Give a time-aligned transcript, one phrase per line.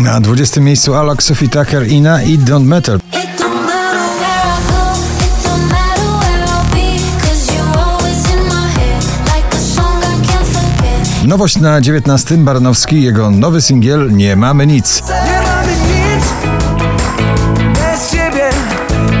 [0.00, 2.98] Na 20 miejscu Alok, Sophie Tucker, Ina i Don't Matter.
[11.24, 15.02] Nowość na 19 Baranowski, jego nowy singiel Nie mamy nic.
[15.08, 16.24] Nie mamy nic
[17.74, 18.50] Bez ciebie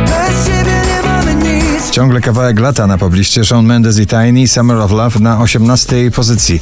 [0.06, 4.76] Bez ciebie nie mamy nic Ciągle kawałek lata na pobliście Shawn Mendes i Tiny Summer
[4.76, 6.60] of Love na 18 pozycji.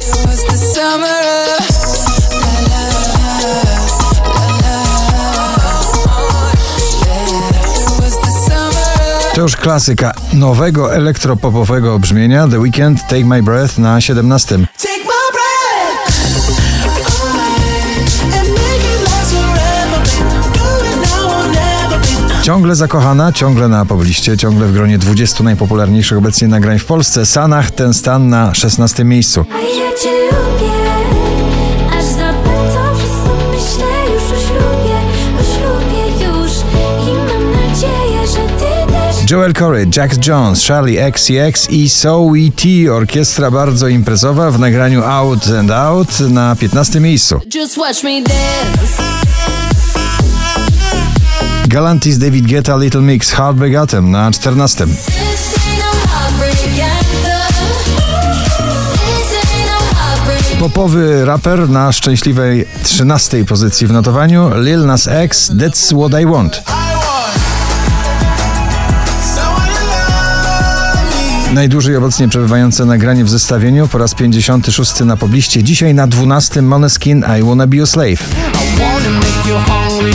[9.39, 14.57] To już klasyka nowego elektropopowego brzmienia The Weekend Take My Breath na 17.
[14.57, 14.63] Take
[14.97, 16.19] my breath
[18.23, 20.53] And make it last forever babe.
[20.53, 22.43] Do it now or never babe.
[22.43, 27.25] Ciągle zakochana, ciągle na pobliście, ciągle w gronie 20 najpopularniejszych obecnie nagrań w Polsce.
[27.25, 29.45] Sanach ten stan na 16 miejscu.
[29.53, 30.78] A ja cię lubię,
[39.31, 42.93] Joel Corey, Jax Jones, Charlie XCX i So We T.
[42.93, 47.41] Orkiestra bardzo imprezowa w nagraniu Out and Out na 15 miejscu.
[51.67, 54.85] Galantis David Guetta Little Mix Heartbreak na 14.
[54.85, 54.93] No
[56.11, 56.83] heartbreak ain't
[59.65, 60.59] no heartbreak.
[60.59, 66.61] Popowy raper na szczęśliwej 13 pozycji w notowaniu Lil Nas X That's What I Want.
[71.53, 75.63] Najdłużej obecnie przebywające nagranie w zestawieniu po raz 56 na pobliście.
[75.63, 78.23] Dzisiaj na 12 Moneskin I Wanna Be Your Slave.
[79.65, 80.13] Hungry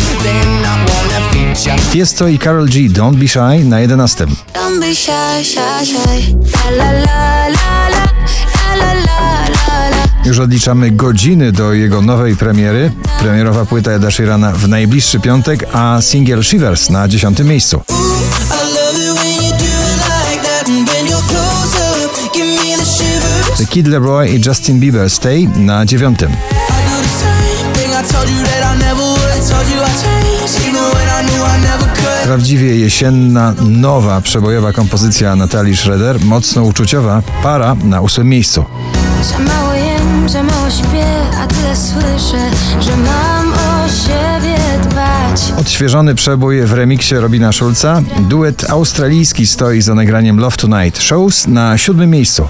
[1.92, 4.26] Then I Karol G Don't Be Shy na 11.
[4.26, 6.36] Don't be shy, shy, shy.
[6.76, 8.04] La la la la la.
[8.78, 10.08] La la la la la.
[10.24, 12.92] Już odliczamy godziny do jego nowej premiery.
[13.20, 17.82] Premierowa płyta Eda Sheerana w najbliższy piątek, a singiel Shivers na 10 miejscu.
[23.74, 26.22] Kid Leroy i Justin Bieber Stay na 9.
[26.22, 26.28] I do
[27.02, 30.68] the same thing I told you that I never would I told you I changed
[30.68, 36.62] Even when I knew I never could Prawdziwie jesienna, nowa, przebojowa kompozycja Natalii Schroeder, mocno
[36.62, 38.64] uczuciowa, para na 8 miejscu.
[39.22, 41.06] Za mało jem, za mało śpię,
[41.38, 45.60] a tyle słyszę, że mam o siebie dbać.
[45.60, 51.78] Odświeżony przebój w remiksie Robina Schulza, duet australijski stoi za nagraniem Love Tonight Shows na
[51.78, 52.48] siódmym miejscu.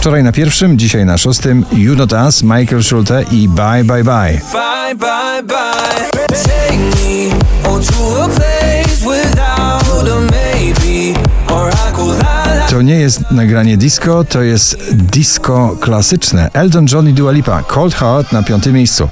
[0.00, 4.40] Wczoraj na pierwszym, dzisiaj na szóstym You Not Us, Michael Schulte i Bye Bye Bye.
[4.52, 6.26] Bye, bye, bye.
[6.26, 7.30] Take me
[7.64, 11.18] to a place without a maybe,
[11.48, 12.66] or I go la la.
[12.70, 16.50] To nie jest nagranie disco, to jest disco klasyczne.
[16.52, 19.08] Elton John i Dua Lipa, Cold Heart na piątym miejscu.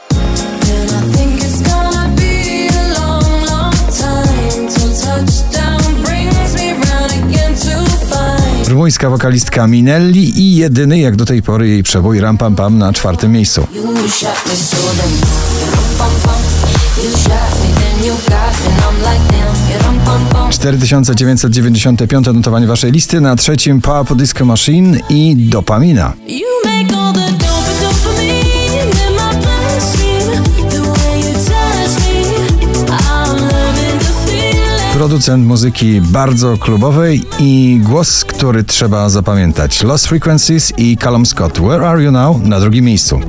[8.79, 12.79] Find Rumuńska wokalistka Minelli i jedyny jak do tej pory jej przebój Ram Pam Pam
[12.79, 13.67] na czwartym miejscu.
[18.99, 20.51] like damn, you rum pum pum.
[20.51, 26.13] 4995 notowanie waszej listy, na trzecim Pop Disco Machine i Dopamina.
[34.99, 39.83] Producent muzyki bardzo klubowej i głos, który trzeba zapamiętać.
[39.83, 41.59] Lost Frequencies i Callum Scott.
[41.59, 42.43] Where Are You Now?
[42.43, 43.21] Na drugim miejscu.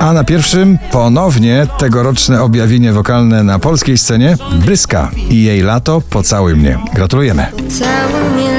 [0.00, 6.54] A na pierwszym ponownie tegoroczne objawienie wokalne na polskiej scenie Bryska i jej lato Pocałuj
[6.54, 6.78] mnie.
[6.94, 7.46] Gratulujemy.
[7.68, 8.51] Całe mnie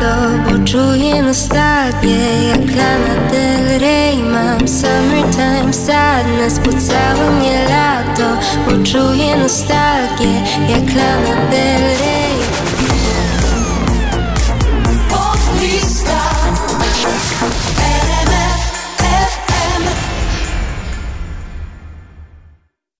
[0.00, 4.16] lato, bo czuję nostalgię Jak Lana Del Rey.
[4.22, 8.36] Mam summertime sadness Po całe mnie lato,
[8.66, 10.34] bo czuję nostalgię
[10.68, 12.27] Jak Lana Del Rey